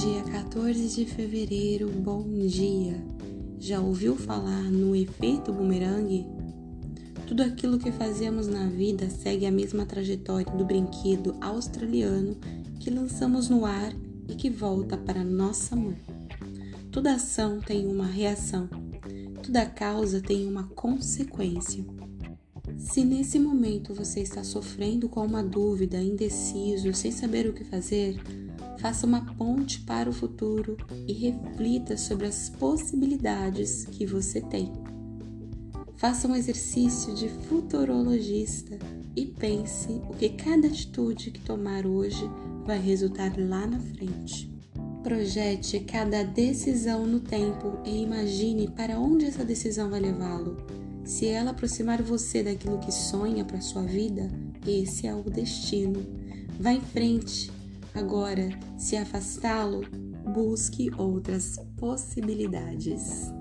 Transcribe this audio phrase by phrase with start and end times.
[0.00, 2.96] 14 de fevereiro, bom dia!
[3.58, 6.26] Já ouviu falar no efeito bumerangue?
[7.28, 12.34] Tudo aquilo que fazemos na vida segue a mesma trajetória do brinquedo australiano
[12.78, 13.92] que lançamos no ar
[14.26, 15.94] e que volta para nossa mão.
[16.90, 18.70] Toda ação tem uma reação,
[19.42, 21.84] toda causa tem uma consequência.
[22.78, 28.16] Se nesse momento você está sofrendo com uma dúvida, indeciso, sem saber o que fazer,
[28.80, 30.76] faça uma ponte para o futuro
[31.06, 34.72] e reflita sobre as possibilidades que você tem.
[35.96, 38.78] Faça um exercício de futurologista
[39.14, 42.24] e pense o que cada atitude que tomar hoje
[42.64, 44.50] vai resultar lá na frente.
[45.02, 50.56] Projete cada decisão no tempo e imagine para onde essa decisão vai levá-lo.
[51.04, 54.30] Se ela aproximar você daquilo que sonha para sua vida,
[54.66, 56.02] esse é o destino.
[56.58, 57.59] Vá em frente.
[57.94, 59.80] Agora, se afastá-lo,
[60.32, 63.32] busque outras possibilidades.